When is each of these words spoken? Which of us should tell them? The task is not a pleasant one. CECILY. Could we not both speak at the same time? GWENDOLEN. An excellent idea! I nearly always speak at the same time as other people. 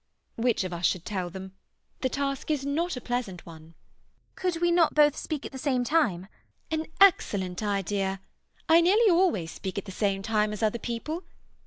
Which 0.35 0.63
of 0.63 0.73
us 0.73 0.87
should 0.87 1.05
tell 1.05 1.29
them? 1.29 1.53
The 1.99 2.09
task 2.09 2.49
is 2.49 2.65
not 2.65 2.95
a 2.97 3.01
pleasant 3.01 3.45
one. 3.45 3.75
CECILY. 3.75 4.33
Could 4.53 4.59
we 4.63 4.71
not 4.71 4.95
both 4.95 5.15
speak 5.15 5.45
at 5.45 5.51
the 5.51 5.59
same 5.59 5.83
time? 5.83 6.25
GWENDOLEN. 6.71 6.89
An 6.89 6.91
excellent 6.99 7.61
idea! 7.61 8.19
I 8.67 8.81
nearly 8.81 9.11
always 9.11 9.51
speak 9.51 9.77
at 9.77 9.85
the 9.85 9.91
same 9.91 10.23
time 10.23 10.53
as 10.53 10.63
other 10.63 10.79
people. 10.79 11.21